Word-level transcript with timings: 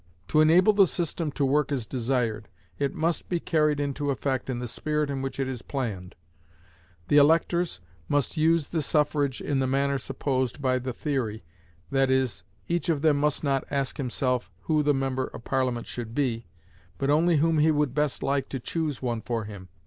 To 0.29 0.41
enable 0.41 0.73
the 0.73 0.87
system 0.87 1.31
to 1.33 1.45
work 1.45 1.71
as 1.71 1.85
desired, 1.85 2.49
it 2.79 2.95
must 2.95 3.29
be 3.29 3.39
carried 3.39 3.79
into 3.79 4.09
effect 4.09 4.49
in 4.49 4.57
the 4.57 4.67
spirit 4.67 5.11
in 5.11 5.21
which 5.21 5.39
it 5.39 5.47
is 5.47 5.61
planned; 5.61 6.15
the 7.07 7.17
electors 7.17 7.81
must 8.07 8.35
use 8.35 8.69
the 8.69 8.81
suffrage 8.81 9.41
in 9.41 9.59
the 9.59 9.67
manner 9.67 9.99
supposed 9.99 10.59
by 10.59 10.79
the 10.79 10.91
theory, 10.91 11.43
that 11.91 12.09
is, 12.09 12.41
each 12.67 12.89
of 12.89 13.03
them 13.03 13.17
must 13.17 13.43
not 13.43 13.63
ask 13.69 13.97
himself 13.97 14.49
who 14.61 14.81
the 14.81 14.95
member 14.95 15.25
of 15.27 15.43
Parliament 15.43 15.85
should 15.85 16.15
be, 16.15 16.47
but 16.97 17.11
only 17.11 17.37
whom 17.37 17.59
he 17.59 17.69
would 17.69 17.93
best 17.93 18.23
like 18.23 18.49
to 18.49 18.59
choose 18.59 19.03
one 19.03 19.21
for 19.21 19.43
him. 19.43 19.69